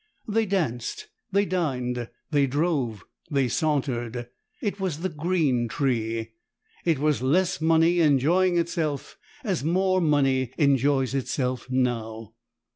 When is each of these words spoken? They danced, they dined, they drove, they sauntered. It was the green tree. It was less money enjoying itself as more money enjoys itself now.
They 0.27 0.47
danced, 0.47 1.09
they 1.31 1.45
dined, 1.45 2.09
they 2.31 2.47
drove, 2.47 3.05
they 3.29 3.47
sauntered. 3.47 4.29
It 4.59 4.79
was 4.79 5.01
the 5.01 5.09
green 5.09 5.67
tree. 5.67 6.31
It 6.83 6.97
was 6.97 7.21
less 7.21 7.61
money 7.61 7.99
enjoying 7.99 8.57
itself 8.57 9.19
as 9.43 9.63
more 9.63 10.01
money 10.01 10.53
enjoys 10.57 11.13
itself 11.13 11.69
now. 11.69 12.33